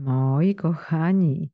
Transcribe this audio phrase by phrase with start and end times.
[0.00, 1.52] Moi kochani,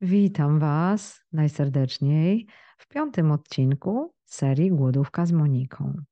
[0.00, 2.46] witam Was najserdeczniej
[2.78, 6.02] w piątym odcinku serii Głodówka z Moniką.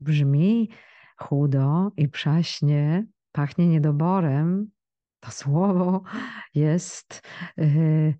[0.00, 0.70] Brzmi
[1.16, 4.70] chudo i przaśnie, pachnie niedoborem.
[5.20, 6.02] To słowo
[6.54, 7.22] jest
[7.56, 8.14] yy,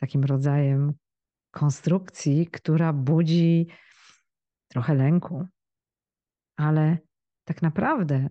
[0.00, 0.92] takim rodzajem
[1.50, 3.66] konstrukcji, która budzi
[4.68, 5.46] trochę lęku.
[6.56, 6.98] Ale
[7.44, 8.28] tak naprawdę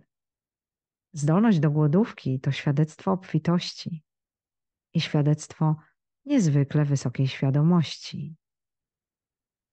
[1.14, 4.04] Zdolność do głodówki to świadectwo obfitości
[4.94, 5.76] i świadectwo
[6.26, 8.36] niezwykle wysokiej świadomości.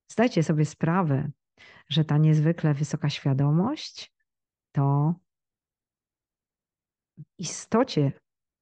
[0.08, 1.30] Zdajcie sobie sprawę,
[1.88, 4.12] że ta niezwykle wysoka świadomość
[4.72, 5.14] to
[7.18, 8.12] w istocie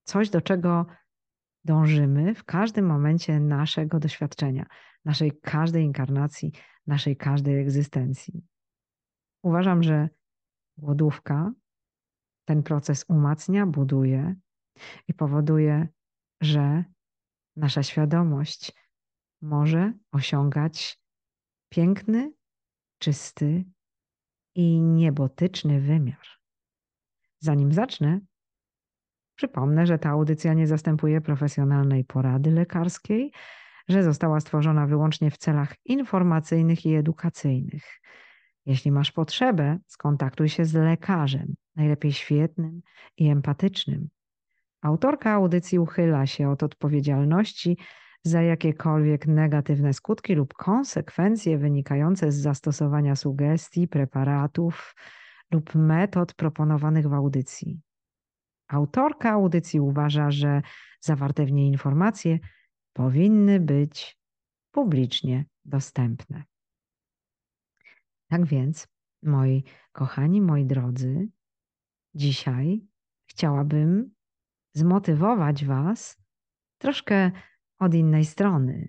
[0.04, 0.86] coś, do czego
[1.64, 4.66] dążymy w każdym momencie naszego doświadczenia,
[5.04, 6.52] naszej każdej inkarnacji,
[6.86, 8.44] naszej każdej egzystencji.
[9.42, 10.08] Uważam, że
[10.76, 11.52] głodówka
[12.44, 14.34] ten proces umacnia, buduje
[15.08, 15.88] i powoduje,
[16.40, 16.84] że
[17.56, 18.72] nasza świadomość
[19.42, 21.00] może osiągać
[21.68, 22.32] piękny,
[22.98, 23.64] czysty
[24.54, 26.26] i niebotyczny wymiar.
[27.40, 28.20] Zanim zacznę,
[29.36, 33.32] przypomnę, że ta audycja nie zastępuje profesjonalnej porady lekarskiej,
[33.88, 38.00] że została stworzona wyłącznie w celach informacyjnych i edukacyjnych.
[38.66, 42.82] Jeśli masz potrzebę, skontaktuj się z lekarzem, najlepiej świetnym
[43.16, 44.08] i empatycznym.
[44.82, 47.78] Autorka audycji uchyla się od odpowiedzialności
[48.22, 54.94] za jakiekolwiek negatywne skutki lub konsekwencje wynikające z zastosowania sugestii, preparatów
[55.50, 57.80] lub metod proponowanych w audycji.
[58.68, 60.62] Autorka audycji uważa, że
[61.00, 62.38] zawarte w niej informacje
[62.92, 64.18] powinny być
[64.70, 66.44] publicznie dostępne.
[68.34, 68.88] Tak więc,
[69.22, 71.28] moi kochani, moi drodzy,
[72.14, 72.86] dzisiaj
[73.26, 74.14] chciałabym
[74.72, 76.22] zmotywować Was
[76.78, 77.30] troszkę
[77.78, 78.88] od innej strony,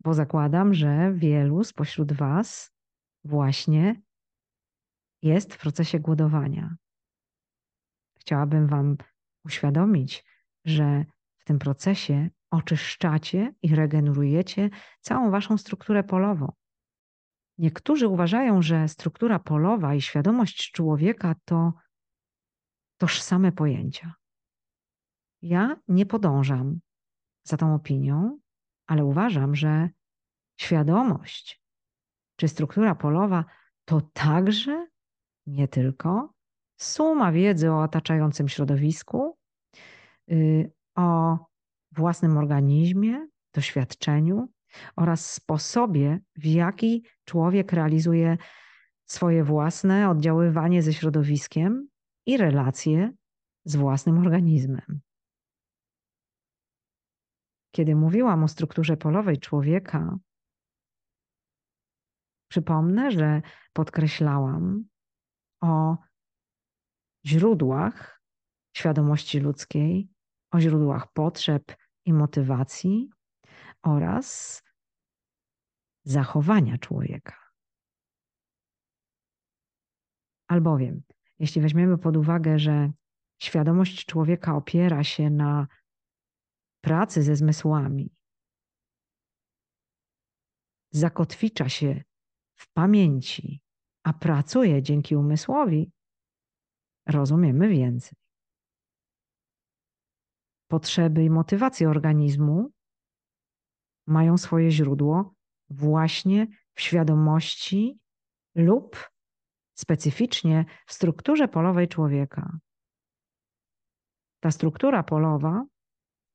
[0.00, 2.72] bo zakładam, że wielu spośród Was
[3.24, 4.02] właśnie
[5.22, 6.76] jest w procesie głodowania.
[8.18, 8.96] Chciałabym Wam
[9.44, 10.24] uświadomić,
[10.64, 11.04] że
[11.38, 14.70] w tym procesie oczyszczacie i regenerujecie
[15.00, 16.52] całą Waszą strukturę polową.
[17.58, 21.72] Niektórzy uważają, że struktura polowa i świadomość człowieka to
[22.96, 24.14] tożsame pojęcia.
[25.42, 26.80] Ja nie podążam
[27.44, 28.38] za tą opinią,
[28.86, 29.88] ale uważam, że
[30.60, 31.62] świadomość
[32.36, 33.44] czy struktura polowa
[33.84, 34.86] to także,
[35.46, 36.32] nie tylko,
[36.76, 39.38] suma wiedzy o otaczającym środowisku,
[40.30, 41.38] y, o
[41.92, 44.48] własnym organizmie, doświadczeniu
[44.96, 48.36] oraz sposobie, w jaki człowiek realizuje
[49.06, 51.88] swoje własne oddziaływanie ze środowiskiem
[52.26, 53.12] i relacje
[53.64, 55.00] z własnym organizmem.
[57.74, 60.18] Kiedy mówiłam o strukturze polowej człowieka,
[62.48, 63.42] przypomnę, że
[63.72, 64.84] podkreślałam
[65.60, 65.96] o
[67.26, 68.22] źródłach
[68.76, 70.08] świadomości ludzkiej,
[70.50, 73.10] o źródłach potrzeb i motywacji
[73.84, 74.62] oraz
[76.04, 77.36] zachowania człowieka.
[80.48, 81.02] Albowiem
[81.38, 82.92] jeśli weźmiemy pod uwagę, że
[83.42, 85.66] świadomość człowieka opiera się na
[86.80, 88.14] pracy ze zmysłami,
[90.90, 92.02] zakotwicza się
[92.54, 93.62] w pamięci,
[94.02, 95.92] a pracuje dzięki umysłowi,
[97.06, 98.18] rozumiemy więcej.
[100.68, 102.70] Potrzeby i motywacje organizmu
[104.06, 105.34] mają swoje źródło
[105.70, 107.98] właśnie w świadomości
[108.54, 109.10] lub
[109.74, 112.58] specyficznie w strukturze polowej człowieka.
[114.40, 115.64] Ta struktura polowa,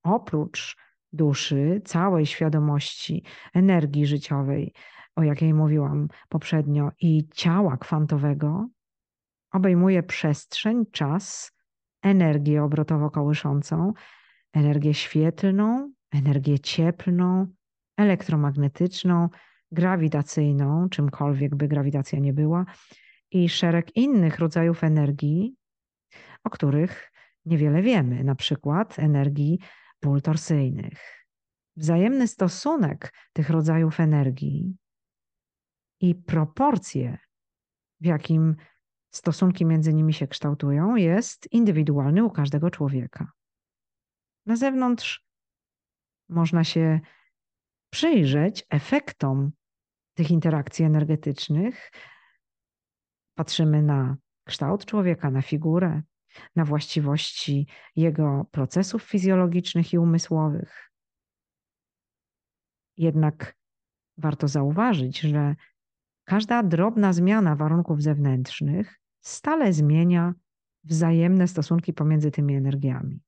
[0.03, 0.77] oprócz
[1.13, 3.23] duszy, całej świadomości,
[3.53, 4.73] energii życiowej,
[5.15, 8.67] o jakiej mówiłam poprzednio, i ciała kwantowego,
[9.51, 11.51] obejmuje przestrzeń, czas,
[12.01, 13.93] energię obrotowo kołyszącą,
[14.53, 17.47] energię świetlną, energię cieplną,
[17.99, 19.29] elektromagnetyczną,
[19.71, 22.65] grawitacyjną, czymkolwiek by grawitacja nie była,
[23.31, 25.55] i szereg innych rodzajów energii,
[26.43, 27.11] o których
[27.45, 29.59] niewiele wiemy, na przykład energii
[29.99, 31.25] pól torsyjnych.
[31.75, 34.77] Wzajemny stosunek tych rodzajów energii
[36.01, 37.17] i proporcje,
[38.01, 38.55] w jakim
[39.11, 43.31] stosunki między nimi się kształtują, jest indywidualny u każdego człowieka.
[44.45, 45.25] Na zewnątrz
[46.29, 46.99] można się
[47.89, 49.51] przyjrzeć efektom
[50.13, 51.91] tych interakcji energetycznych,
[53.39, 56.01] Patrzymy na kształt człowieka, na figurę,
[56.55, 60.91] na właściwości jego procesów fizjologicznych i umysłowych.
[62.97, 63.55] Jednak
[64.17, 65.55] warto zauważyć, że
[66.23, 70.33] każda drobna zmiana warunków zewnętrznych stale zmienia
[70.83, 73.21] wzajemne stosunki pomiędzy tymi energiami.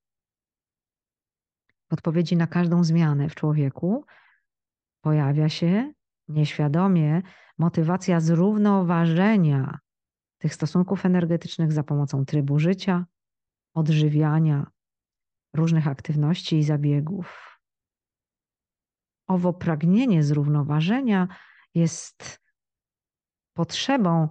[1.89, 4.05] W odpowiedzi na każdą zmianę w człowieku
[5.01, 5.93] pojawia się
[6.27, 7.21] nieświadomie
[7.57, 9.79] motywacja zrównoważenia
[10.37, 13.05] tych stosunków energetycznych za pomocą trybu życia,
[13.73, 14.71] odżywiania,
[15.53, 17.59] różnych aktywności i zabiegów.
[19.27, 21.27] Owo pragnienie zrównoważenia
[21.75, 22.39] jest
[23.53, 24.29] potrzebą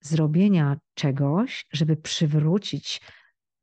[0.00, 3.00] zrobienia czegoś, żeby przywrócić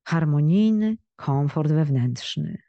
[0.07, 2.69] harmonijny komfort wewnętrzny.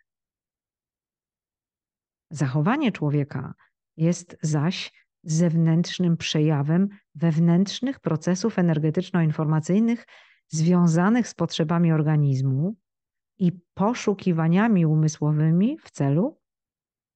[2.31, 3.55] Zachowanie człowieka
[3.97, 4.93] jest zaś
[5.23, 10.07] zewnętrznym przejawem wewnętrznych procesów energetyczno-informacyjnych
[10.49, 12.77] związanych z potrzebami organizmu
[13.39, 16.41] i poszukiwaniami umysłowymi w celu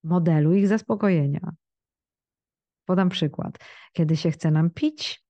[0.04, 1.52] modelu ich zaspokojenia.
[2.84, 3.58] Podam przykład.
[3.92, 5.24] Kiedy się chce nam pić,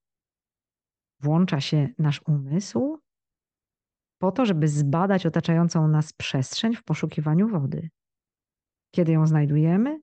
[1.21, 2.99] włącza się nasz umysł
[4.19, 7.91] po to, żeby zbadać otaczającą nas przestrzeń w poszukiwaniu wody.
[8.95, 10.01] Kiedy ją znajdujemy,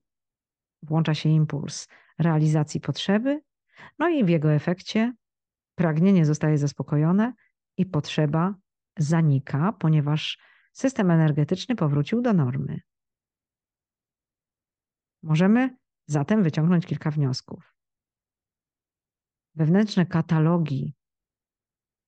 [0.83, 1.87] włącza się impuls
[2.19, 3.41] realizacji potrzeby,
[3.99, 5.13] no i w jego efekcie
[5.75, 7.33] pragnienie zostaje zaspokojone
[7.77, 8.55] i potrzeba
[8.97, 10.39] zanika, ponieważ
[10.73, 12.79] system energetyczny powrócił do normy.
[15.23, 17.75] Możemy zatem wyciągnąć kilka wniosków.
[19.55, 20.95] Wewnętrzne katalogi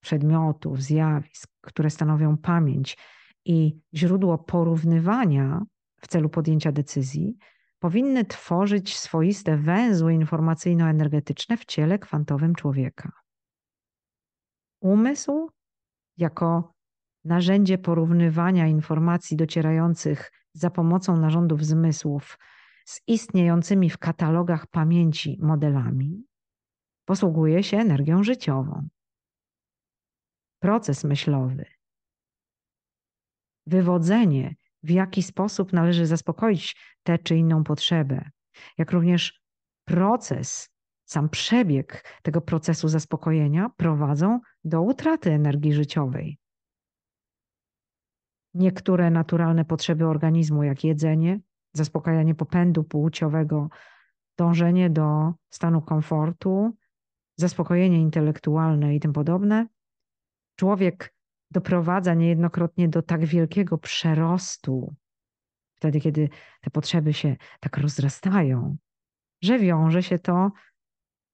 [0.01, 2.97] przedmiotów, zjawisk, które stanowią pamięć
[3.45, 5.61] i źródło porównywania
[6.03, 7.37] w celu podjęcia decyzji,
[7.79, 13.11] powinny tworzyć swoiste węzły informacyjno-energetyczne w ciele kwantowym człowieka.
[14.81, 15.49] Umysł
[16.17, 16.73] jako
[17.23, 22.37] narzędzie porównywania informacji docierających za pomocą narządów zmysłów
[22.85, 26.23] z istniejącymi w katalogach pamięci modelami,
[27.05, 28.87] posługuje się energią życiową.
[30.59, 31.65] Proces myślowy,
[33.67, 38.29] wywodzenie w jaki sposób należy zaspokoić tę czy inną potrzebę,
[38.77, 39.41] jak również
[39.85, 40.69] proces,
[41.05, 46.37] sam przebieg tego procesu zaspokojenia prowadzą do utraty energii życiowej.
[48.53, 51.39] Niektóre naturalne potrzeby organizmu, jak jedzenie,
[51.73, 53.69] zaspokajanie popędu płciowego,
[54.37, 56.71] dążenie do stanu komfortu,
[57.35, 59.67] zaspokojenie intelektualne i tym podobne,
[60.55, 61.13] człowiek
[61.53, 64.95] doprowadza niejednokrotnie do tak wielkiego przerostu,
[65.75, 66.29] wtedy kiedy
[66.61, 68.77] te potrzeby się tak rozrastają,
[69.41, 70.51] że wiąże się to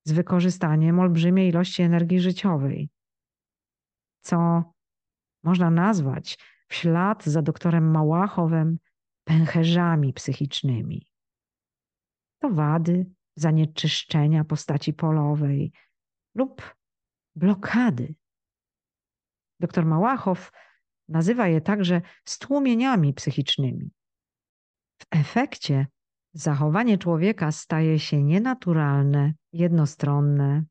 [0.03, 2.89] z wykorzystaniem olbrzymiej ilości energii życiowej,
[4.21, 4.63] co
[5.43, 6.37] można nazwać
[6.67, 8.79] w ślad za doktorem Małachowem
[9.23, 11.07] pęcherzami psychicznymi.
[12.39, 13.05] To wady,
[13.35, 15.71] zanieczyszczenia postaci polowej
[16.35, 16.75] lub
[17.35, 18.15] blokady
[19.59, 20.51] Dr Małachow
[21.07, 23.91] nazywa je także stłumieniami psychicznymi.
[25.01, 25.87] W efekcie
[26.33, 30.63] zachowanie człowieka staje się nienaturalne, jednostronne,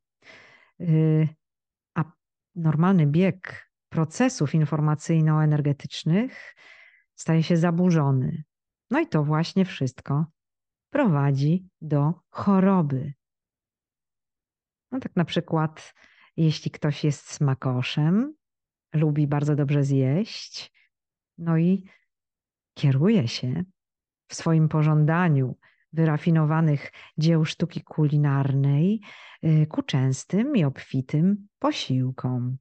[0.81, 1.29] y,
[1.95, 2.05] a
[2.55, 6.55] normalny bieg procesów informacyjno-energetycznych
[7.15, 8.43] staje się zaburzony.
[8.91, 10.27] No i to właśnie wszystko
[10.91, 13.13] prowadzi do choroby.
[14.93, 15.95] No tak na przykład,
[16.37, 18.35] jeśli ktoś jest smakoszem,
[18.93, 20.73] lubi bardzo dobrze zjeść,
[21.39, 21.85] no i
[22.75, 23.65] kieruje się
[24.29, 25.57] w swoim pożądaniu
[25.93, 29.01] wyrafinowanych dzieł sztuki kulinarnej
[29.45, 32.59] y, ku częstym i obfitym posiłkom.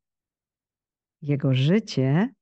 [1.21, 2.33] Jego życie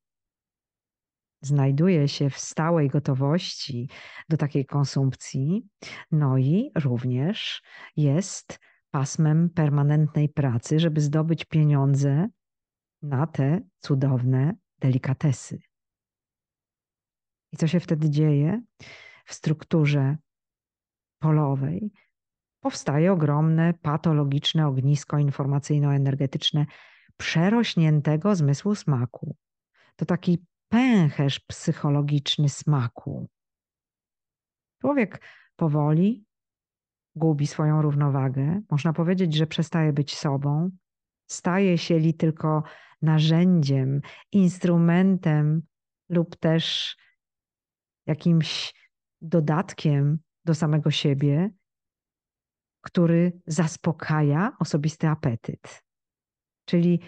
[1.40, 3.88] znajduje się w stałej gotowości
[4.28, 5.66] do takiej konsumpcji,
[6.10, 7.62] no i również
[7.96, 8.58] jest
[8.90, 12.28] pasmem permanentnej pracy, żeby zdobyć pieniądze
[13.06, 15.58] na te cudowne delikatesy.
[17.52, 18.62] I co się wtedy dzieje?
[19.24, 20.16] W strukturze
[21.18, 21.92] polowej
[22.60, 26.66] powstaje ogromne patologiczne ognisko informacyjno-energetyczne
[27.16, 29.36] przerośniętego zmysłu smaku.
[29.96, 33.28] To taki pęcherz psychologiczny smaku.
[34.80, 35.20] Człowiek
[35.56, 36.24] powoli
[37.14, 38.60] gubi swoją równowagę.
[38.70, 40.70] Można powiedzieć, że przestaje być sobą,
[41.26, 42.62] staje się li tylko
[43.02, 44.00] narzędziem,
[44.32, 45.62] instrumentem
[46.08, 46.96] lub też
[48.06, 48.74] jakimś
[49.20, 51.50] dodatkiem do samego siebie,
[52.80, 55.84] który zaspokaja osobisty apetyt.
[56.64, 57.00] Czyli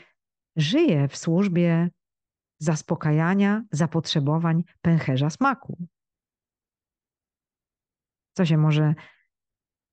[0.56, 1.90] żyje w służbie
[2.58, 5.86] zaspokajania zapotrzebowań pęcherza smaku.
[8.36, 8.94] Co się może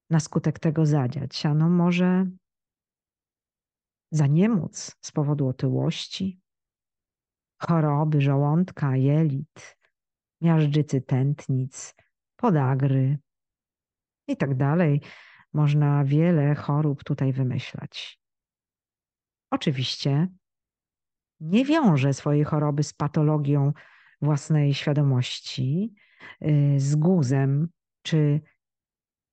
[0.09, 1.45] na skutek tego zadziać?
[1.45, 2.25] Ano może
[4.15, 6.41] zaniemóc z powodu otyłości,
[7.61, 9.77] choroby żołądka, jelit,
[10.41, 11.95] miażdżycy tętnic,
[12.35, 13.17] podagry
[14.27, 15.01] i tak dalej.
[15.53, 18.19] Można wiele chorób tutaj wymyślać.
[19.51, 20.27] Oczywiście
[21.39, 23.73] nie wiąże swojej choroby z patologią
[24.21, 25.95] własnej świadomości,
[26.41, 27.67] y, z guzem
[28.01, 28.41] czy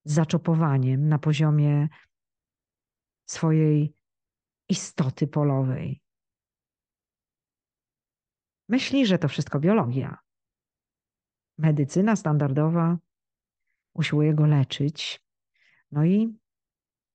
[0.05, 1.89] zaczopowaniem na poziomie
[3.27, 3.95] swojej
[4.73, 6.01] istoty polowej.
[8.69, 10.19] Myśli, że to wszystko biologia.
[11.59, 12.99] Medycyna standardowa
[13.95, 15.25] usiłuje go leczyć,
[15.91, 16.39] no i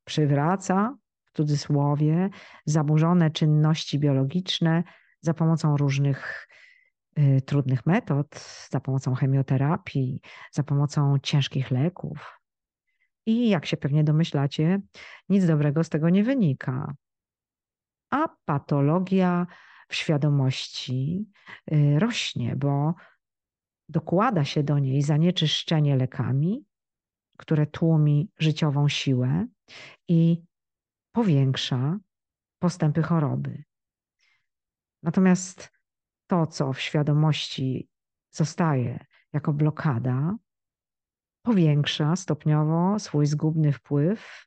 [0.03, 2.29] przywraca w cudzysłowie
[2.65, 4.83] zaburzone czynności biologiczne
[5.21, 6.47] za pomocą różnych
[7.19, 8.27] y, trudnych metod,
[8.69, 10.21] za pomocą chemioterapii,
[10.51, 12.39] za pomocą ciężkich leków.
[13.25, 14.81] I jak się pewnie domyślacie,
[15.29, 16.95] nic dobrego z tego nie wynika.
[18.09, 19.47] A patologia
[19.89, 21.29] w świadomości
[21.71, 22.93] y, rośnie, bo
[23.89, 26.65] dokłada się do niej zanieczyszczenie lekami,
[27.37, 29.47] które tłumi życiową siłę
[30.07, 30.43] i
[31.11, 31.99] powiększa
[32.59, 33.63] postępy choroby.
[35.03, 35.71] Natomiast
[36.27, 37.89] to, co w świadomości
[38.31, 40.35] zostaje jako blokada,
[41.41, 44.46] powiększa stopniowo swój zgubny wpływ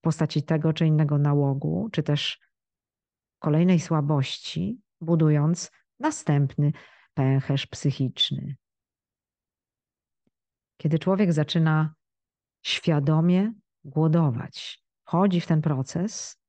[0.00, 2.40] postaci tego czy innego nałogu, czy też
[3.38, 6.72] kolejnej słabości, budując następny
[7.14, 8.56] pęcherz psychiczny.
[10.76, 11.94] Kiedy człowiek zaczyna
[12.62, 13.52] świadomie
[13.84, 16.40] głodować, wchodzi w ten proces,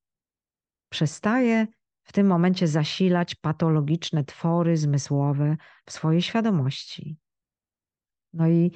[0.90, 1.68] przestaje
[2.04, 7.18] w tym momencie zasilać patologiczne twory zmysłowe w swojej świadomości.
[8.34, 8.72] No i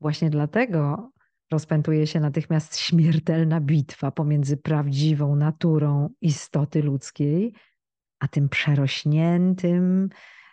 [0.00, 1.10] właśnie dlatego
[1.50, 7.54] rozpętuje się natychmiast śmiertelna bitwa pomiędzy prawdziwą naturą istoty ludzkiej,
[8.20, 10.08] a tym przerośniętym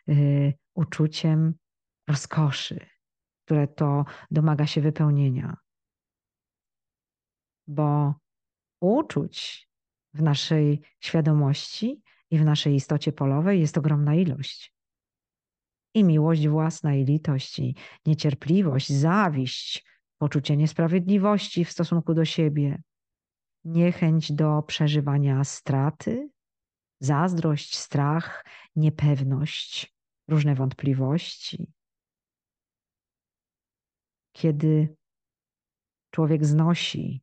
[0.09, 1.53] y, uczuciem
[2.07, 2.79] rozkoszy,
[3.45, 5.57] które to domaga się wypełnienia.
[7.67, 8.15] Bo
[8.81, 9.67] uczuć
[10.13, 12.01] w naszej świadomości
[12.31, 14.73] i w naszej istocie polowej jest ogromna ilość.
[15.93, 17.75] I miłość własna, i litość, i
[18.05, 19.85] niecierpliwość, zawiść,
[20.17, 22.81] poczucie niesprawiedliwości w stosunku do siebie,
[23.65, 26.29] niechęć do przeżywania straty,
[26.99, 28.45] zazdrość, strach,
[28.75, 29.95] niepewność,
[30.27, 31.71] różne wątpliwości.
[34.31, 34.95] Kiedy
[36.11, 37.21] człowiek znosi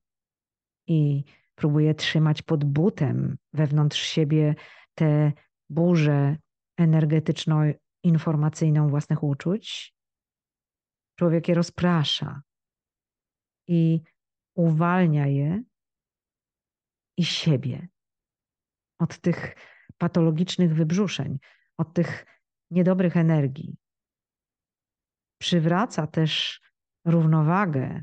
[0.87, 1.25] i
[1.55, 4.55] próbuje trzymać pod butem wewnątrz siebie
[4.95, 5.33] tę
[5.71, 6.37] burzę
[6.79, 9.95] energetyczno-informacyjną własnych uczuć,
[11.19, 12.43] człowiek je rozprasza
[13.69, 14.01] i
[14.55, 15.63] uwalnia je
[17.17, 17.89] i siebie
[18.99, 19.57] od tych
[19.99, 21.39] patologicznych wybrzuszeń,
[21.79, 22.27] od tych
[22.71, 23.77] niedobrych energii.
[25.39, 26.61] Przywraca też
[27.05, 28.03] równowagę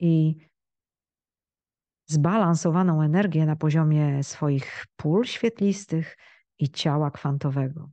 [0.00, 0.36] i
[2.06, 6.16] zbalansowaną energię na poziomie swoich pól świetlistych
[6.58, 7.90] i ciała kwantowego.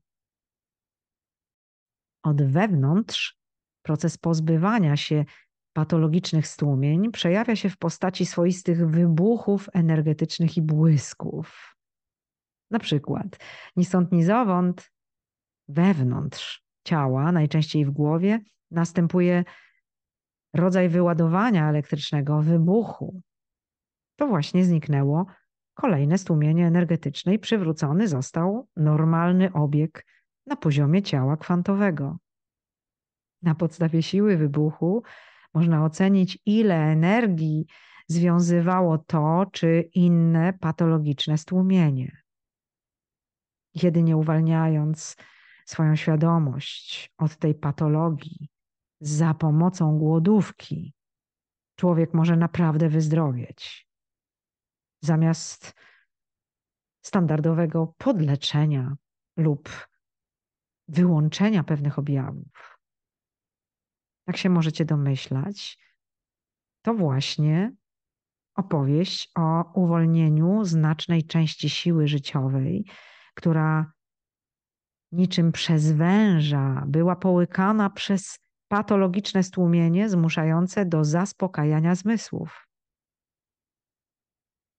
[2.24, 3.40] Od wewnątrz
[3.82, 5.26] proces pozbywania się
[5.80, 11.76] patologicznych stłumień przejawia się w postaci swoistych wybuchów energetycznych i błysków.
[12.72, 13.40] Na przykład,
[13.76, 14.92] ni stąd, ni zowąd,
[15.68, 18.40] wewnątrz ciała, najczęściej w głowie,
[18.72, 19.44] następuje
[20.54, 23.22] rodzaj wyładowania elektrycznego, wybuchu.
[24.16, 25.26] To właśnie zniknęło
[25.74, 30.06] kolejne stłumienie energetyczne i przywrócony został normalny obieg
[30.46, 32.18] na poziomie ciała kwantowego.
[33.42, 35.04] Na podstawie siły wybuchu
[35.60, 37.66] można ocenić, ile energii
[38.08, 42.22] związywało to czy inne patologiczne stłumienie.
[43.84, 45.16] Jedynie uwalniając
[45.66, 48.50] swoją świadomość od tej patologii
[49.00, 50.94] za pomocą głodówki,
[51.76, 53.88] człowiek może naprawdę wyzdrowieć.
[55.02, 55.74] Zamiast
[57.02, 58.96] standardowego podleczenia
[59.38, 59.88] lub
[60.88, 62.69] wyłączenia pewnych objawów
[64.30, 65.78] jak się możecie domyślać,
[66.82, 67.72] to właśnie
[68.56, 72.86] opowieść o uwolnieniu znacznej części siły życiowej,
[73.36, 73.92] która
[75.12, 82.68] niczym przez węża była połykana przez patologiczne stłumienie zmuszające do zaspokajania zmysłów.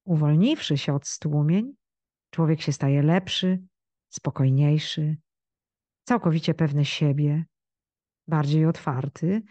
[0.04, 1.73] Uwolniwszy się od stłumień,
[2.30, 3.62] człowiek się staje lepszy,
[4.09, 5.16] spokojniejszy,
[6.04, 7.45] całkowicie pewny siebie,
[8.30, 9.42] bardziej otwarty,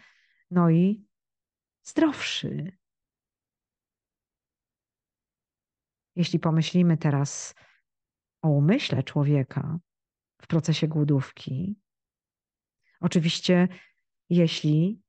[0.50, 1.06] no i
[1.82, 2.72] zdrowszy.
[6.16, 7.54] Jeśli pomyślimy teraz
[8.42, 9.78] o umyśle człowieka
[10.42, 11.80] w procesie głodówki,
[13.00, 13.68] oczywiście,
[14.28, 15.02] jeśli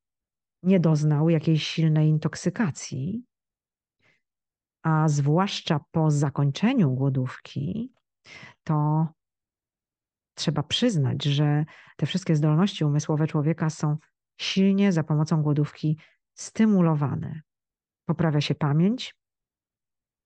[0.63, 3.25] nie doznał jakiejś silnej intoksykacji,
[4.83, 7.93] a zwłaszcza po zakończeniu głodówki,
[8.63, 9.07] to
[10.33, 11.65] trzeba przyznać, że
[11.97, 13.97] te wszystkie zdolności umysłowe człowieka są
[14.39, 15.97] silnie za pomocą głodówki
[16.33, 17.41] stymulowane.
[18.05, 19.15] Poprawia się pamięć,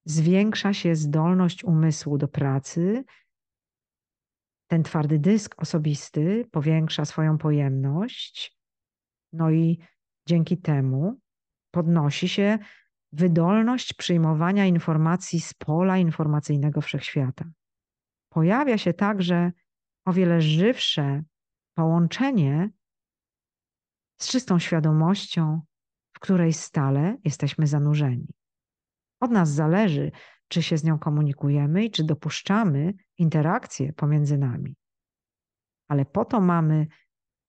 [0.06, 3.04] zwiększa się zdolność umysłu do pracy.
[4.68, 8.58] Ten twardy dysk osobisty powiększa swoją pojemność,
[9.34, 9.80] no i
[10.28, 11.20] dzięki temu
[11.72, 12.60] podnosi się
[13.12, 17.46] wydolność przyjmowania informacji z pola informacyjnego wszechświata.
[18.30, 19.52] Pojawia się także
[20.06, 21.24] o wiele żywsze
[21.74, 22.70] połączenie
[24.22, 25.62] z czystą świadomością,
[26.14, 28.28] w której stale jesteśmy zanurzeni.
[29.20, 30.12] Od nas zależy,
[30.48, 34.76] czy się z nią komunikujemy i czy dopuszczamy interakcje pomiędzy nami.
[35.88, 36.88] Ale po to mamy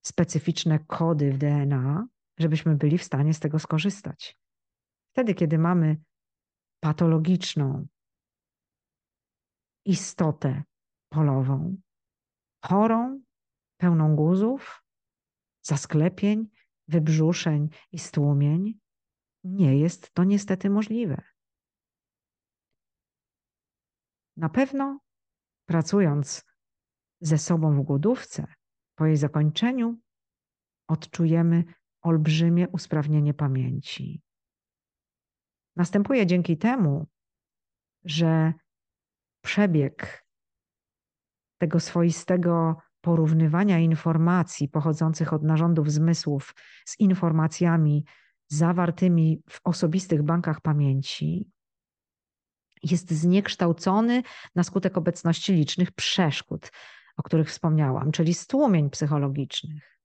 [0.07, 2.07] specyficzne kody w DNA,
[2.39, 4.39] żebyśmy byli w stanie z tego skorzystać.
[5.13, 5.97] Wtedy, kiedy mamy
[6.81, 7.87] patologiczną
[9.85, 10.63] istotę
[11.09, 11.77] polową,
[12.69, 13.21] chorą,
[13.77, 14.85] pełną guzów,
[15.63, 16.49] zasklepień,
[16.89, 18.81] wybrzuszeń i stłumień,
[19.45, 21.23] nie jest to niestety możliwe.
[24.37, 25.01] Na pewno
[25.67, 26.45] pracując
[27.21, 28.47] ze sobą w głodówce,
[28.95, 30.01] po jej zakończeniu
[30.89, 31.65] odczujemy
[32.03, 34.23] olbrzymie usprawnienie pamięci.
[35.77, 37.07] Następuje dzięki temu,
[38.05, 38.53] że
[39.45, 40.26] przebieg
[41.59, 46.55] tego swoistego porównywania informacji pochodzących od narządów zmysłów
[46.87, 48.05] z informacjami
[48.49, 51.51] zawartymi w osobistych bankach pamięci
[52.83, 54.23] jest zniekształcony
[54.55, 56.71] na skutek obecności licznych przeszkód,
[57.17, 59.99] o których wspomniałam, czyli stłumień psychologicznych.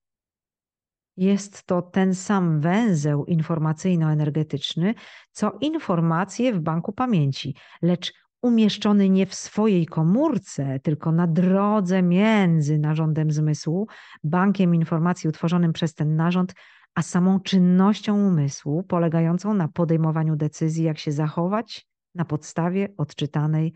[1.18, 4.94] Jest to ten sam węzeł informacyjno-energetyczny,
[5.32, 12.78] co informacje w banku pamięci, lecz umieszczony nie w swojej komórce, tylko na drodze między
[12.78, 13.88] narządem zmysłu,
[14.24, 16.54] bankiem informacji utworzonym przez ten narząd,
[16.96, 23.74] a samą czynnością umysłu, polegającą na podejmowaniu decyzji, jak się zachować na podstawie odczytanej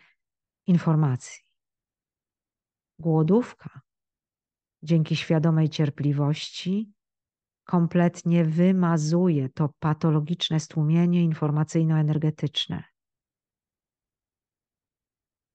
[0.68, 1.46] informacji.
[3.00, 3.82] Głodówka
[4.84, 6.92] dzięki świadomej cierpliwości
[7.66, 12.95] kompletnie wymazuje to patologiczne stłumienie informacyjno-energetyczne.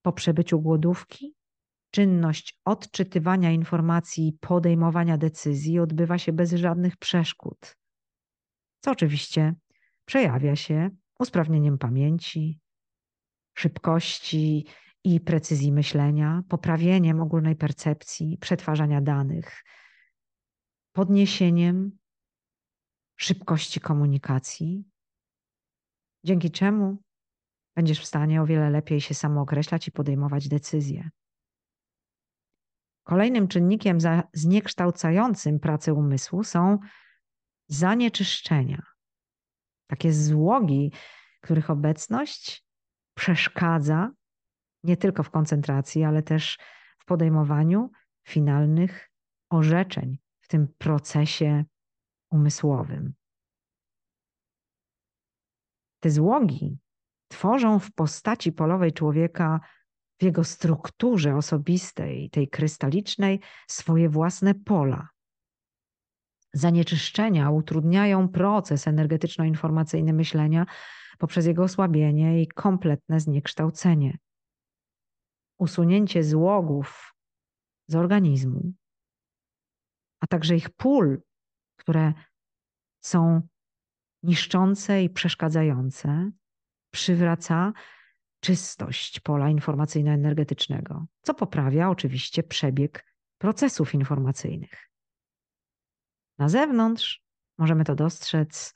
[0.03, 1.35] Po przebyciu głodówki?
[1.91, 7.77] Czynność odczytywania informacji i podejmowania decyzji odbywa się bez żadnych przeszkód,
[8.81, 9.55] co oczywiście
[10.05, 12.61] przejawia się usprawnieniem pamięci,
[13.55, 14.67] szybkości
[15.05, 19.65] i precyzji myślenia, poprawieniem ogólnej percepcji, przetwarzania danych,
[20.93, 21.99] podniesieniem
[23.17, 24.85] szybkości komunikacji,
[26.25, 27.03] dzięki czemu
[27.77, 31.11] będziesz w stanie o wiele lepiej się samookreślać i podejmować decyzje.
[33.03, 33.99] Kolejnym czynnikiem
[34.33, 36.79] zniekształcającym pracę umysłu są
[37.69, 38.83] zanieczyszczenia.
[39.87, 40.93] Takie złogi,
[41.41, 42.65] których obecność
[43.15, 44.11] przeszkadza
[44.85, 46.59] nie tylko w koncentracji, ale też
[46.99, 47.91] w podejmowaniu
[48.29, 49.11] finalnych
[49.51, 51.65] orzeczeń w tym procesie
[52.31, 53.15] umysłowym.
[56.01, 56.79] Te złogi
[57.31, 59.61] tworzą w postaci polowej człowieka,
[60.21, 65.09] w jego strukturze osobistej, tej krystalicznej, swoje własne pola.
[66.53, 70.67] Zanieczyszczenia utrudniają proces energetyczno-informacyjny myślenia
[71.19, 74.19] poprzez jego osłabienie i kompletne zniekształcenie.
[75.59, 77.15] Usunięcie złogów
[77.87, 78.73] z organizmu,
[80.21, 81.23] a także ich pól,
[81.77, 82.13] które
[83.01, 83.41] są
[84.23, 86.31] niszczące i przeszkadzające,
[86.91, 87.73] przywraca
[88.41, 93.07] czystość pola informacyjno-energetycznego, co poprawia oczywiście przebieg
[93.39, 94.91] procesów informacyjnych.
[96.39, 97.23] Na zewnątrz
[97.59, 98.75] możemy to dostrzec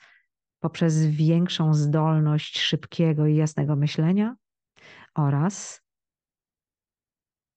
[0.59, 4.37] poprzez większą zdolność szybkiego i jasnego myślenia
[5.15, 5.83] oraz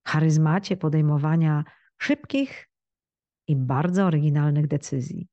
[0.05, 1.63] charyzmacie podejmowania
[1.97, 2.69] szybkich
[3.47, 5.27] i bardzo oryginalnych decyzji.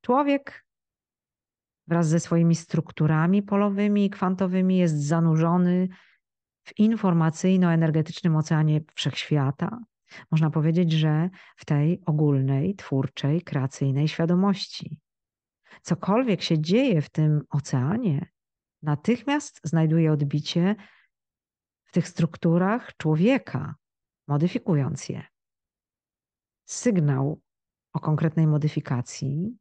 [0.00, 0.64] Człowiek
[1.86, 5.88] wraz ze swoimi strukturami polowymi i kwantowymi jest zanurzony
[6.64, 9.78] w informacyjno-energetycznym oceanie wszechświata,
[10.30, 15.00] Można powiedzieć, że w tej ogólnej, twórczej, kreacyjnej świadomości.
[15.82, 18.30] Cokolwiek się dzieje w tym oceanie,
[18.82, 20.76] natychmiast znajduje odbicie
[21.84, 23.74] w tych strukturach człowieka,
[24.28, 25.22] modyfikując je.
[26.64, 27.40] Sygnał
[27.92, 29.56] o konkretnej modyfikacji,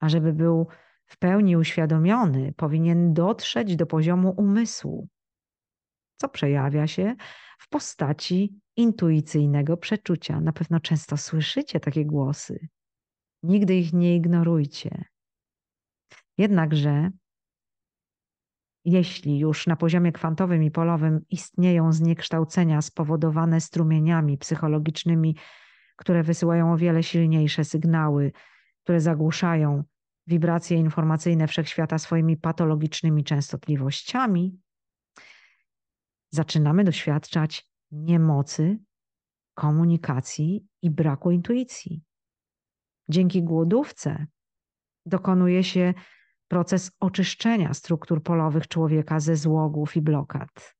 [0.00, 0.66] a żeby był
[1.14, 5.08] w pełni uświadomiony, powinien dotrzeć do poziomu umysłu,
[6.16, 7.14] co przejawia się
[7.58, 10.40] w postaci intuicyjnego przeczucia.
[10.40, 12.68] Na pewno często słyszycie takie głosy.
[13.42, 15.04] Nigdy ich nie ignorujcie.
[16.38, 17.10] Jednakże,
[18.84, 25.36] jeśli już na poziomie kwantowym i polowym istnieją zniekształcenia spowodowane strumieniami psychologicznymi,
[25.96, 28.32] które wysyłają o wiele silniejsze sygnały,
[28.82, 29.84] które zagłuszają
[30.26, 34.60] wibracje informacyjne wszechświata swoimi patologicznymi częstotliwościami,
[36.30, 38.78] zaczynamy doświadczać niemocy,
[39.54, 42.02] komunikacji i braku intuicji.
[43.08, 44.26] Dzięki głodówce
[45.06, 45.94] dokonuje się
[46.48, 50.74] proces oczyszczenia struktur polowych człowieka ze złogów i blokad.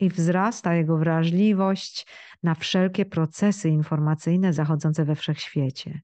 [0.00, 2.06] I wzrasta jego wrażliwość
[2.42, 6.00] na wszelkie procesy informacyjne zachodzące we wszechświecie.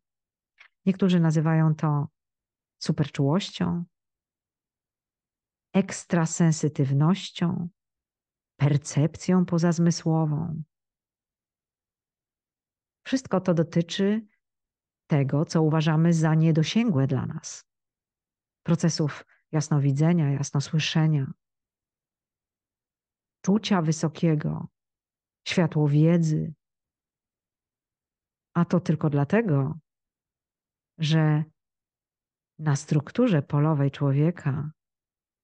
[0.86, 2.08] Niektórzy nazywają to
[2.84, 3.84] superczułością,
[5.74, 7.68] ekstrasensytywnością,
[8.56, 10.62] percepcją pozazmysłową.
[13.06, 14.26] Wszystko to dotyczy
[15.06, 17.64] tego, co uważamy za niedosięgłe dla nas.
[18.62, 21.32] Procesów jasnowidzenia, jasnosłyszenia,
[23.44, 24.68] czucia wysokiego,
[25.48, 26.54] światło wiedzy.
[28.54, 29.78] A to tylko dlatego,
[30.98, 31.44] że
[32.58, 34.70] na strukturze polowej człowieka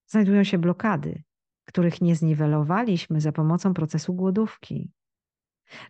[0.06, 1.22] znajdują się blokady,
[1.64, 4.92] których nie zniwelowaliśmy za pomocą procesu głodówki.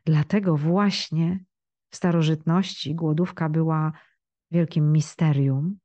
[0.05, 1.45] Dlatego właśnie
[1.91, 3.93] w starożytności głodówka była
[4.51, 5.79] wielkim misterium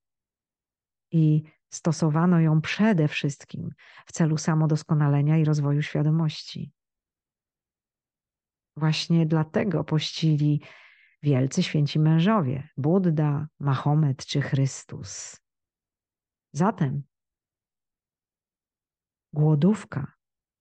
[1.11, 3.69] i stosowano ją przede wszystkim
[4.05, 6.71] w celu samodoskonalenia i rozwoju świadomości.
[8.77, 10.61] Właśnie dlatego pościli
[11.25, 15.41] wielcy święci mężowie Buddha, Mahomet czy Chrystus.
[16.53, 17.03] Zatem
[19.33, 20.13] głodówka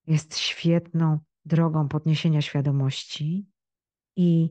[0.07, 3.47] jest świetną drogą podniesienia świadomości
[4.17, 4.51] i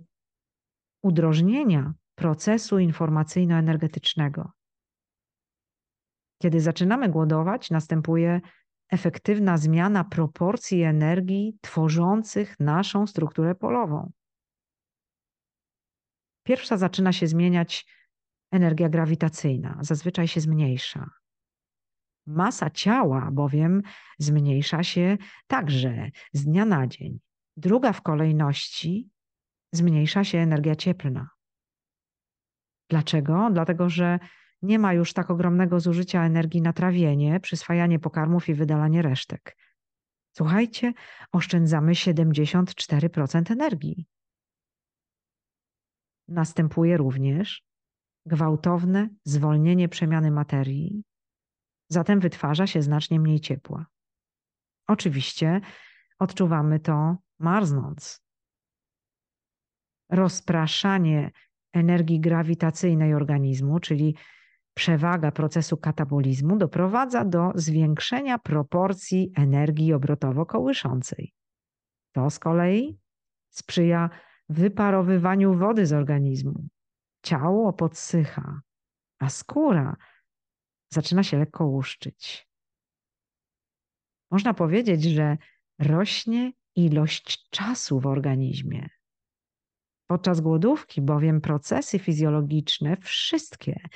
[1.04, 4.52] udrożnienia procesu informacyjno-energetycznego.
[6.41, 8.41] Kiedy zaczynamy głodować, następuje
[8.89, 14.12] efektywna zmiana proporcji energii tworzących naszą strukturę polową.
[16.43, 17.86] Pierwsza zaczyna się zmieniać
[18.51, 21.10] energia grawitacyjna, zazwyczaj się zmniejsza.
[22.25, 23.82] Masa ciała bowiem
[24.19, 27.19] zmniejsza się także z dnia na dzień.
[27.58, 29.10] Druga w kolejności
[29.71, 31.29] zmniejsza się energia cieplna.
[32.89, 33.49] Dlaczego?
[33.51, 34.19] Dlatego, że
[34.62, 39.58] nie ma już tak ogromnego zużycia energii na trawienie, przyswajanie pokarmów i wydalanie resztek.
[40.38, 40.93] Słuchajcie,
[41.32, 44.08] oszczędzamy 74% energii.
[46.27, 47.63] Następuje również
[48.25, 51.03] gwałtowne zwolnienie przemiany materii,
[51.89, 53.86] zatem wytwarza się znacznie mniej ciepła.
[54.88, 55.62] Oczywiście
[56.19, 58.21] odczuwamy to marznąc.
[60.12, 61.31] Rozpraszanie
[61.73, 64.15] energii grawitacyjnej organizmu, czyli
[64.73, 71.33] przewaga procesu katabolizmu, doprowadza do zwiększenia proporcji energii obrotowo kołyszącej.
[72.12, 72.99] To z kolei
[73.49, 74.09] sprzyja
[74.53, 76.67] wyparowywaniu wody z organizmu.
[77.23, 78.61] Ciało podsycha,
[79.19, 79.95] a skóra
[80.89, 82.47] zaczyna się lekko łuszczyć.
[84.31, 85.37] Można powiedzieć, że
[85.79, 88.89] rośnie ilość czasu w organizmie.
[90.07, 93.87] Podczas głodówki bowiem procesy fizjologiczne wszystkie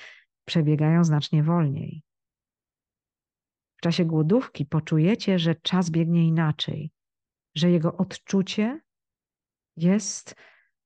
[0.46, 2.04] przebiegają znacznie wolniej.
[3.78, 6.92] W czasie głodówki poczujecie, że czas biegnie inaczej,
[7.56, 8.82] że jego odczucie
[9.78, 10.36] jest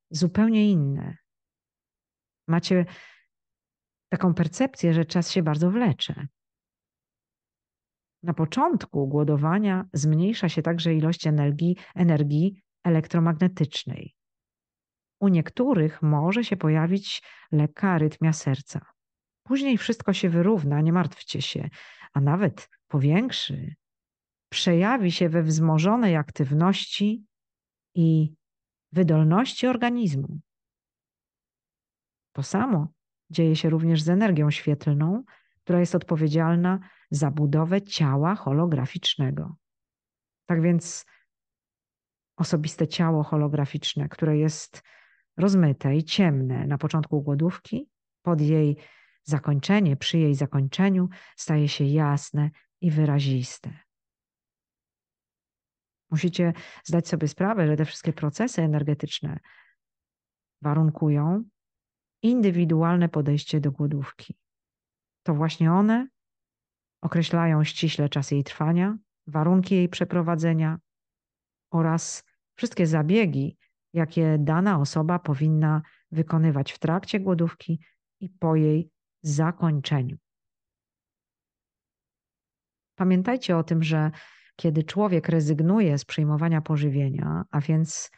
[0.09, 1.17] zupełnie inne.
[2.47, 2.85] Macie
[4.09, 6.27] taką percepcję, że czas się bardzo wlecze.
[8.23, 14.15] Na początku głodowania zmniejsza się także ilość energii, energii elektromagnetycznej.
[15.19, 18.85] U niektórych może się pojawić lekka arytmia serca.
[19.43, 21.69] Później wszystko się wyrówna, nie martwcie się,
[22.13, 23.75] a nawet powiększy.
[24.49, 27.25] Przejawi się we wzmożonej aktywności
[27.95, 28.33] i
[28.91, 30.39] wydolności organizmu.
[32.33, 32.87] To samo
[33.29, 35.23] dzieje się również z energią świetlną,
[35.63, 36.79] która jest odpowiedzialna
[37.11, 39.55] za budowę ciała holograficznego.
[40.45, 41.05] Tak więc
[42.37, 44.83] osobiste ciało holograficzne, które jest
[45.37, 47.89] rozmyte i ciemne na początku głodówki,
[48.21, 48.77] pod jej
[49.23, 52.49] zakończenie, przy jej zakończeniu staje się jasne
[52.81, 53.79] i wyraziste.
[56.11, 59.39] Musicie zdać sobie sprawę, że te wszystkie procesy energetyczne
[60.61, 61.43] warunkują
[62.21, 64.37] indywidualne podejście do głodówki.
[65.23, 66.07] To właśnie one
[67.01, 68.97] określają ściśle czas jej trwania,
[69.27, 70.77] warunki jej przeprowadzenia
[71.71, 72.23] oraz
[72.55, 73.57] wszystkie zabiegi,
[73.93, 77.79] jakie dana osoba powinna wykonywać w trakcie głodówki
[78.19, 78.89] i po jej
[79.21, 80.17] zakończeniu.
[82.95, 84.11] Pamiętajcie o tym, że
[84.61, 88.11] kiedy człowiek rezygnuje z przyjmowania pożywienia, a więc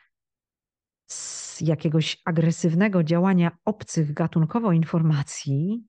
[1.10, 5.84] z jakiegoś agresywnego działania obcych gatunkowo informacji,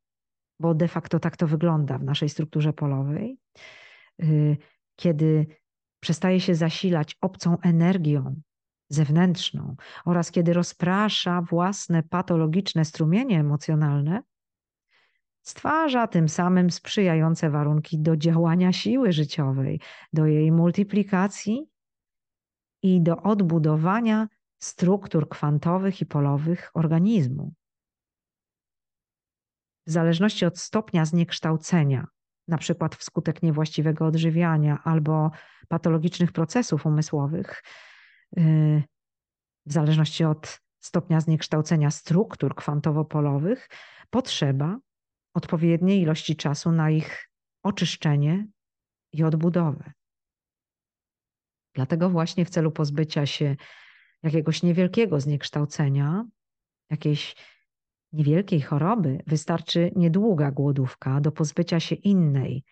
[0.60, 3.38] bo de facto tak to wygląda w naszej strukturze polowej,
[4.22, 4.56] y,
[4.96, 5.46] kiedy
[6.00, 8.40] przestaje się zasilać obcą energią
[8.88, 14.22] zewnętrzną oraz kiedy rozprasza własne patologiczne strumienie emocjonalne,
[15.44, 19.80] stwarza tym samym sprzyjające warunki do działania siły życiowej,
[20.12, 21.66] do jej multiplikacji
[22.82, 24.28] i do odbudowania
[24.58, 27.54] struktur kwantowych i polowych organizmu.
[29.86, 32.06] W zależności od stopnia zniekształcenia,
[32.48, 35.30] na przykład wskutek niewłaściwego odżywiania albo
[35.68, 37.62] patologicznych procesów umysłowych,
[38.36, 38.82] yy,
[39.66, 43.68] w zależności od stopnia zniekształcenia struktur kwantowo-polowych,
[44.10, 44.78] potrzeba
[45.34, 47.30] odpowiedniej ilości czasu na ich
[47.62, 48.46] oczyszczenie
[49.12, 49.92] i odbudowę.
[51.74, 53.56] Dlatego właśnie w celu pozbycia się
[54.22, 56.24] jakiegoś niewielkiego zniekształcenia,
[56.90, 57.36] jakiejś
[58.12, 62.64] niewielkiej choroby, wystarczy niedługa głodówka do pozbycia się innej,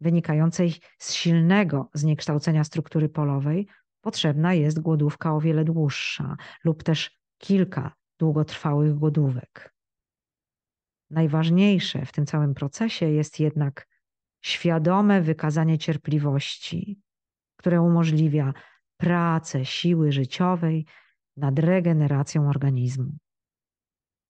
[0.00, 3.68] wynikającej z silnego zniekształcenia struktury polowej,
[4.00, 9.75] potrzebna jest głodówka o wiele dłuższa lub też kilka długotrwałych głodówek.
[11.10, 13.88] Najważniejsze w tym całym procesie jest jednak
[14.44, 17.00] świadome wykazanie cierpliwości,
[17.56, 18.52] które umożliwia
[18.96, 20.86] pracę siły życiowej
[21.36, 23.12] nad regeneracją organizmu.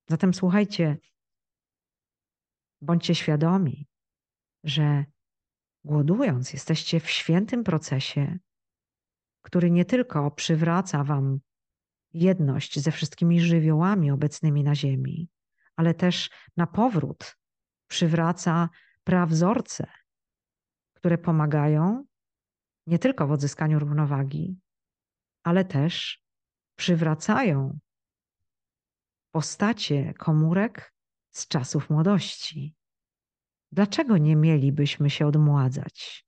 [0.08, 0.98] Zatem słuchajcie,
[2.80, 3.86] bądźcie świadomi,
[4.64, 5.04] że
[5.84, 8.38] głodując jesteście w świętym procesie,
[9.42, 11.38] który nie tylko przywraca Wam
[12.12, 15.28] jedność ze wszystkimi żywiołami obecnymi na Ziemi,
[15.76, 17.36] ale też na powrót
[17.88, 18.68] przywraca
[19.04, 19.86] prawzorce,
[20.94, 22.04] które pomagają
[22.86, 24.60] nie tylko w odzyskaniu równowagi,
[25.42, 26.22] ale też
[26.76, 27.78] przywracają
[29.30, 30.94] postacie komórek
[31.30, 32.74] z czasów młodości.
[33.72, 36.26] Dlaczego nie mielibyśmy się odmładzać?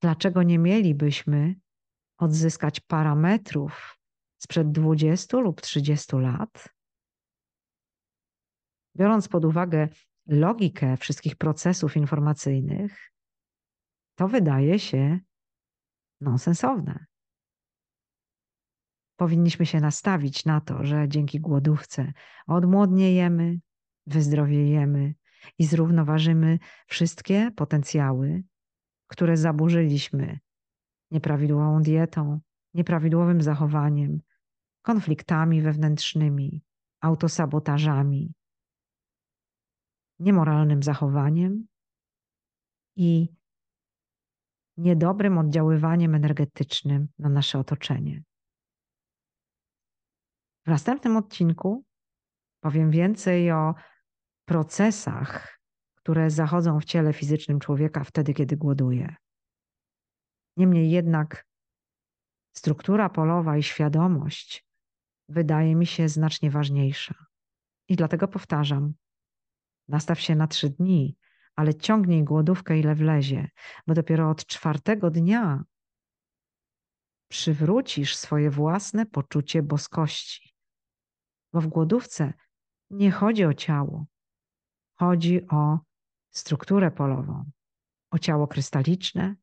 [0.00, 1.54] Dlaczego nie mielibyśmy
[2.18, 3.98] odzyskać parametrów
[4.38, 6.73] sprzed 20 lub 30 lat?
[8.96, 9.88] Biorąc pod uwagę
[10.26, 13.12] logikę wszystkich procesów informacyjnych,
[14.14, 15.18] to wydaje się
[16.20, 17.04] nonsensowne.
[19.16, 22.12] Powinniśmy się nastawić na to, że dzięki głodówce
[22.46, 23.60] odmłodniejemy,
[24.06, 25.14] wyzdrowiejemy
[25.58, 28.42] i zrównoważymy wszystkie potencjały,
[29.06, 30.38] które zaburzyliśmy
[31.10, 32.40] nieprawidłową dietą,
[32.74, 34.20] nieprawidłowym zachowaniem,
[34.82, 36.62] konfliktami wewnętrznymi,
[37.00, 38.34] autosabotażami,
[40.18, 41.66] niemoralnym zachowaniem
[42.96, 43.28] i
[44.76, 48.22] niedobrym oddziaływaniem energetycznym na nasze otoczenie.
[50.66, 51.84] W następnym odcinku
[52.60, 53.74] powiem więcej o
[54.44, 55.58] procesach,
[55.94, 59.16] które zachodzą w ciele fizycznym człowieka wtedy, kiedy głoduje.
[60.56, 61.46] Niemniej jednak
[62.56, 64.66] struktura polowa i świadomość
[65.28, 67.14] wydaje mi się znacznie ważniejsza.
[67.88, 68.94] I dlatego powtarzam:
[69.88, 71.16] nastaw się na trzy dni,
[71.56, 73.48] ale ciągnij głodówkę ile wlezie,
[73.86, 75.64] bo dopiero od czwartego dnia
[77.28, 80.54] przywrócisz swoje własne poczucie boskości.
[81.52, 82.32] Bo w głodówce
[82.90, 84.06] nie chodzi o ciało,
[84.98, 85.78] chodzi o
[86.30, 87.50] strukturę polową,
[88.10, 89.36] o ciało krystaliczne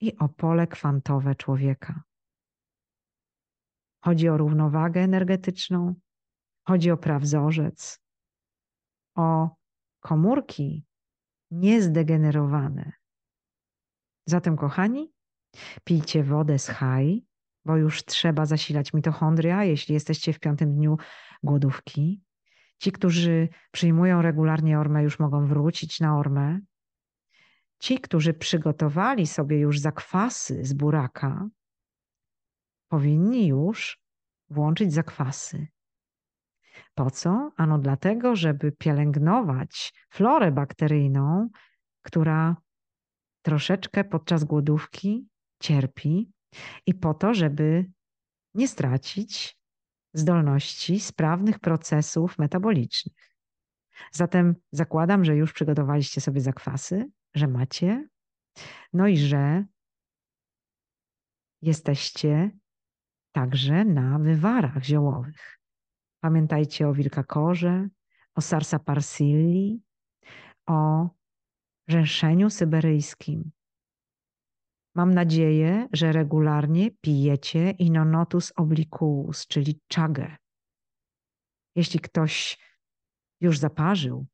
[0.00, 2.02] i o pole kwantowe człowieka.
[4.04, 5.94] Chodzi o równowagę energetyczną,
[6.66, 8.00] chodzi o prawzorzec,
[9.14, 9.48] o
[10.06, 10.86] komórki
[11.50, 12.92] niezdegenerowane.
[14.26, 15.12] Zatem, kochani,
[15.84, 17.26] pijcie wodę z haj,
[17.64, 20.96] bo już trzeba zasilać mitochondria, jeśli jesteście w piątym dniu
[21.42, 22.22] głodówki.
[22.78, 26.60] Ci, którzy przyjmują regularnie ormę, już mogą wrócić na ormę.
[27.78, 31.48] Ci, którzy przygotowali sobie już zakwasy z buraka,
[32.88, 34.00] powinni już
[34.50, 35.66] włączyć zakwasy
[36.94, 37.52] Po co?
[37.56, 41.48] Ano dlatego, żeby pielęgnować florę bakteryjną,
[42.02, 42.56] która
[43.42, 45.28] troszeczkę podczas głodówki
[45.62, 46.30] cierpi,
[46.86, 47.90] i po to, żeby
[48.54, 49.58] nie stracić
[50.14, 53.30] zdolności sprawnych procesów metabolicznych.
[54.12, 58.08] Zatem zakładam, że już przygotowaliście sobie zakwasy, że macie,
[58.92, 59.64] no i że
[61.62, 62.50] jesteście
[63.32, 65.55] także na wywarach ziołowych.
[66.20, 67.88] Pamiętajcie o wilkakorze,
[68.34, 69.82] o sarsaparsilli,
[70.66, 71.08] o
[71.88, 73.50] rzęszeniu syberyjskim.
[74.94, 80.36] Mam nadzieję, że regularnie pijecie inonotus obliquus, czyli czagę.
[81.74, 82.58] Jeśli ktoś
[83.40, 84.26] już zaparzył,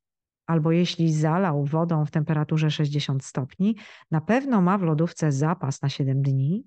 [0.46, 3.76] albo jeśli zalał wodą w temperaturze 60 stopni,
[4.10, 6.64] na pewno ma w lodówce zapas na 7 dni.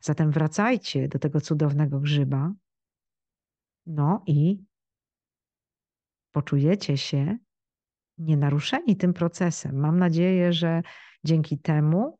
[0.00, 2.52] Zatem wracajcie do tego cudownego grzyba.
[3.88, 4.64] No i
[6.32, 7.38] poczujecie się
[8.18, 9.76] nienaruszeni tym procesem.
[9.76, 10.82] Mam nadzieję, że
[11.24, 12.18] dzięki temu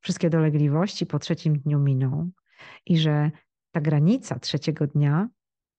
[0.00, 2.30] wszystkie dolegliwości po trzecim dniu miną
[2.86, 3.30] i że
[3.70, 5.28] ta granica trzeciego dnia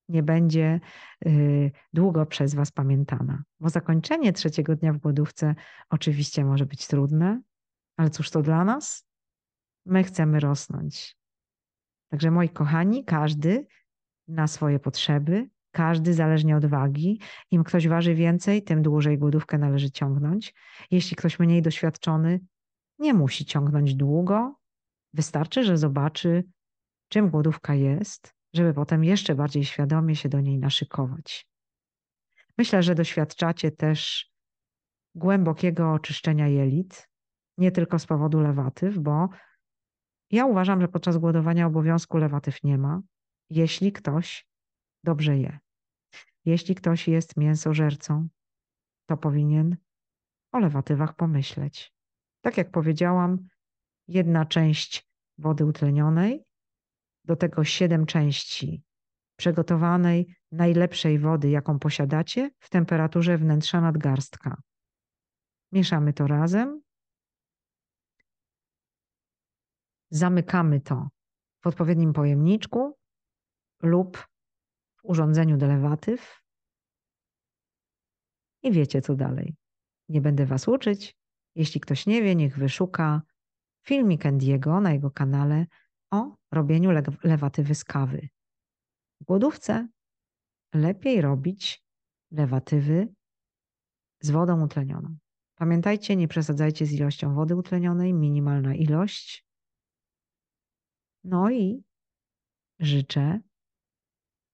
[0.09, 0.79] nie będzie
[1.25, 3.43] y, długo przez Was pamiętana.
[3.59, 5.55] Bo zakończenie trzeciego dnia w głodówce
[5.89, 7.41] oczywiście może być trudne,
[7.97, 9.05] ale cóż to dla nas?
[9.85, 11.17] My chcemy rosnąć.
[12.09, 13.67] Także moi kochani, każdy
[14.31, 17.19] na swoje potrzeby, każdy zależnie od wagi.
[17.51, 20.53] Im ktoś waży więcej, tym dłużej głodówkę należy ciągnąć.
[20.91, 22.39] Jeśli ktoś mniej doświadczony,
[22.99, 24.55] nie musi ciągnąć długo.
[25.13, 26.43] Wystarczy, że zobaczy,
[27.09, 31.47] czym głodówka jest, żeby potem jeszcze bardziej świadomie się do niej naszykować.
[32.57, 34.31] Myślę, że doświadczacie też
[35.15, 37.09] głębokiego oczyszczenia jelit,
[37.57, 39.29] nie tylko z powodu lewatyw, bo
[40.31, 43.01] ja uważam, że podczas głodowania obowiązku lewatyw nie ma,
[43.51, 44.47] jeśli ktoś
[45.03, 45.59] dobrze je.
[46.45, 48.27] Jeśli ktoś jest mięsożercą,
[49.05, 49.77] to powinien
[50.51, 51.93] o lewatywach pomyśleć.
[52.41, 53.47] Tak jak powiedziałam,
[54.07, 56.45] jedna część wody utlenionej,
[57.25, 58.83] do tego siedem części
[59.35, 64.61] przygotowanej, najlepszej wody, jaką posiadacie, w temperaturze wnętrza nadgarstka.
[65.71, 66.81] Mieszamy to razem.
[70.09, 71.07] Zamykamy to
[71.61, 73.00] w odpowiednim pojemniczku
[73.81, 74.17] lub
[74.97, 76.41] w urządzeniu do lewatyw.
[78.63, 79.55] I wiecie co dalej.
[80.09, 81.15] Nie będę Was uczyć,
[81.55, 83.21] jeśli ktoś nie wie, niech wyszuka
[83.85, 85.65] filmik Andiego na jego kanale
[86.11, 88.29] o robieniu le lewatywy z kawy.
[89.21, 89.87] W głodówce
[90.73, 91.83] lepiej robić
[92.31, 93.13] lewatywy
[94.21, 95.17] z wodą utlenioną.
[95.55, 99.45] Pamiętajcie, nie przesadzajcie z ilością wody utlenionej, minimalna ilość.
[101.23, 101.83] No i
[102.79, 103.39] życzę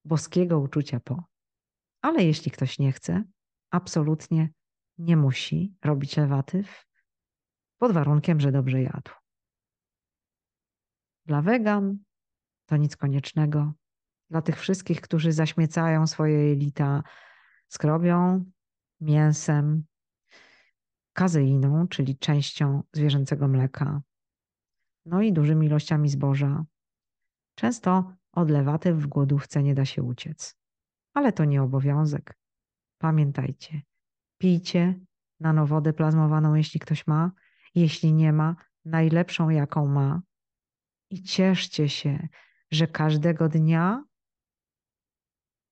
[0.08, 1.24] boskiego uczucia po.
[2.02, 3.24] Ale jeśli ktoś nie chce,
[3.72, 4.50] absolutnie
[4.98, 6.86] nie musi robić lewatyw
[7.78, 9.12] pod warunkiem, że dobrze jadł.
[11.26, 11.98] Dla wegan
[12.66, 13.74] to nic koniecznego.
[14.30, 17.04] Dla tych wszystkich, którzy zaśmiecają swoje jelita
[17.68, 18.46] skrobią,
[19.02, 19.86] mięsem,
[21.14, 24.02] kazeiną, czyli częścią zwierzęcego mleka,
[25.06, 26.66] no i dużymi ilościami zboża.
[27.56, 30.56] Często od lewatyw w głodówce nie da się uciec.
[31.14, 32.38] Ale to nie obowiązek.
[32.98, 33.82] Pamiętajcie,
[34.38, 35.00] pijcie
[35.40, 37.32] nanowodę plazmowaną, jeśli ktoś ma,
[37.76, 40.22] jeśli nie ma, najlepszą, jaką ma.
[41.10, 42.28] I cieszcie się,
[42.72, 44.04] że każdego dnia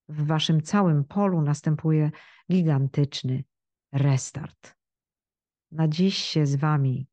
[0.10, 2.12] w waszym całym polu następuje
[2.52, 3.44] gigantyczny
[3.92, 4.76] restart.
[5.72, 7.08] Na dziś się z wami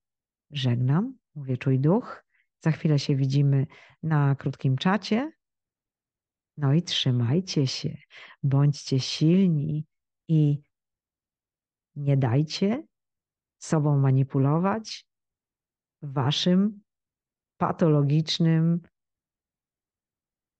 [0.50, 2.24] żegnam, mówię czuj duch.
[2.60, 3.66] Za chwilę się widzimy
[4.02, 5.32] na krótkim czacie.
[6.56, 7.96] No i trzymajcie się,
[8.42, 9.86] bądźcie silni
[10.28, 10.62] i
[11.96, 12.86] nie dajcie
[13.58, 15.06] sobą manipulować
[16.02, 16.82] waszym
[17.56, 18.80] patologicznym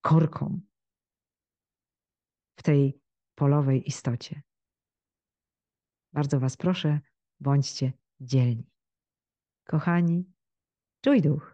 [0.01, 0.61] korkom
[2.55, 3.01] w tej
[3.35, 4.41] polowej istocie.
[6.13, 6.99] Bardzo Was proszę,
[7.39, 8.71] bądźcie dzielni.
[9.67, 10.33] Kochani,
[11.01, 11.52] czuj duch.